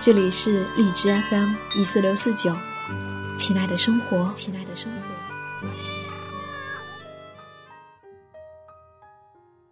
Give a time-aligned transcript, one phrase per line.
[0.00, 2.54] 这里是荔枝 FM 一四六四九，
[3.36, 5.68] 亲爱的生活，亲爱的生活。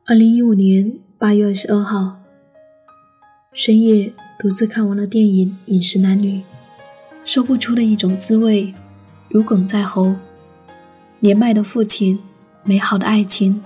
[0.04, 2.16] 二零一五年八月二十二号
[3.52, 6.40] 深夜，独自看完了电影《饮食男女》，
[7.24, 8.74] 说不出的一种滋味，
[9.28, 10.16] 如鲠在喉。
[11.20, 12.18] 年迈的父亲，
[12.64, 13.62] 美好的爱情，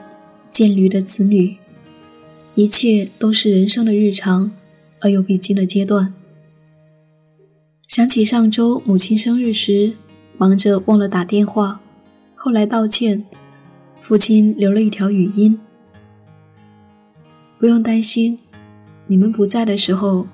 [0.50, 1.56] 渐驴的子女，
[2.54, 4.52] 一切都是人生的日常。
[5.02, 6.12] 而又必经的阶段。
[7.90, 9.94] 想起上周母亲生日时，
[10.38, 11.80] 忙着忘了打电话，
[12.36, 13.26] 后来道歉，
[14.00, 15.58] 父亲留了一条语音
[17.58, 18.38] ：“不用担心，
[19.08, 20.28] 你们不在的时候，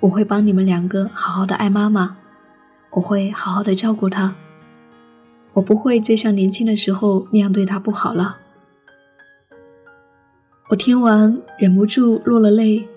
[0.00, 2.16] 我会帮你们两个好好的爱妈妈，
[2.92, 4.34] 我会好好的照顾她，
[5.52, 8.38] 我不会再像年轻的时候那样对她不好了。”
[10.70, 12.88] 我听完忍不住落了泪。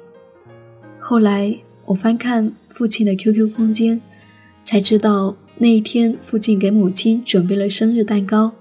[1.01, 1.53] 后来
[1.85, 4.01] 我翻看父亲的 QQ 空间，
[4.63, 8.51] 才知道那一天父亲给母亲准备了生日蛋糕。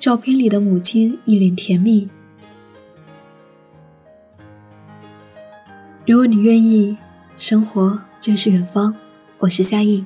[0.00, 2.08] 照片里的母亲一脸甜蜜。
[6.04, 6.96] 如果你愿意，
[7.36, 8.94] 生活就是远方。
[9.38, 10.04] 我是夏意，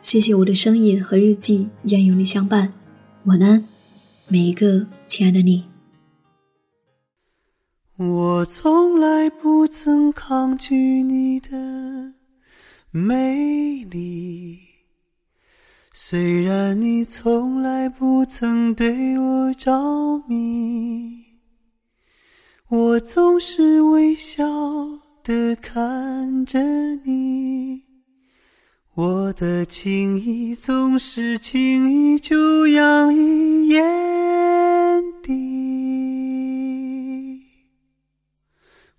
[0.00, 2.72] 谢谢我的声音和日记依然有你相伴。
[3.24, 3.64] 晚安，
[4.26, 5.67] 每一个亲爱的你。
[7.98, 12.12] 我从来不曾抗拒你的
[12.92, 14.56] 美丽，
[15.92, 21.24] 虽然你从来不曾对我着迷，
[22.68, 24.44] 我总是微笑
[25.24, 26.60] 的看着
[27.02, 27.82] 你，
[28.94, 33.66] 我的情意总是轻易就洋溢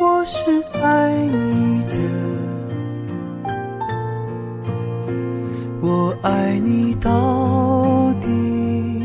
[0.00, 0.40] 我是
[0.82, 1.92] 爱你的，
[5.80, 9.02] 我爱你到底。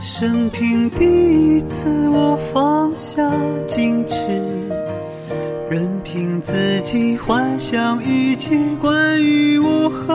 [0.00, 3.22] 生平第一次，我放下
[3.66, 4.16] 矜持，
[5.68, 10.14] 任凭自己幻想一切关于我和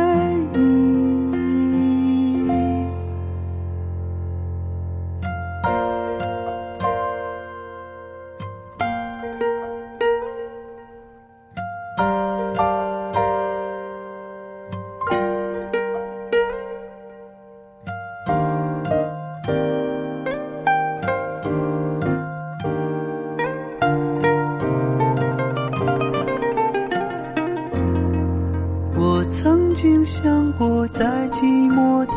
[30.63, 31.43] 我在寂
[31.73, 32.13] 寞的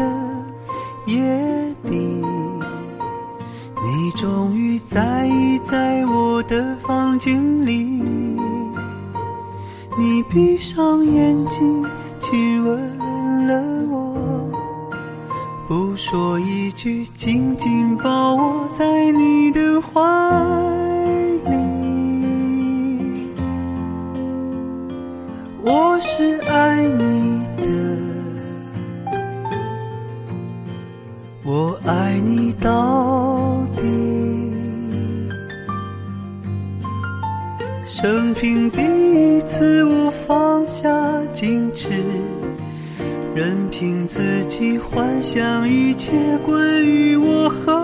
[1.06, 1.17] 夜
[1.85, 1.96] 里，
[3.82, 8.02] 你终于在意在我的房间里。
[9.96, 11.87] 你闭上眼睛，
[12.20, 14.50] 亲吻了我，
[15.67, 20.02] 不说一句，紧紧抱我在你的怀
[21.47, 21.56] 里。
[25.64, 28.13] 我是爱你的。
[31.56, 33.83] 我爱你到底。
[37.87, 40.91] 生平第一次我放下
[41.33, 41.91] 矜持，
[43.37, 46.11] 任凭自己幻想一切
[46.45, 47.84] 关于我和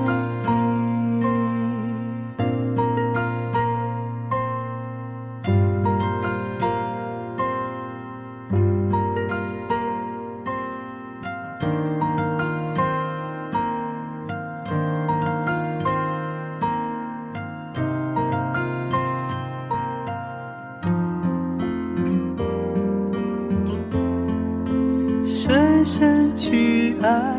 [26.01, 27.35] 深去爱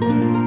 [0.00, 0.45] 你。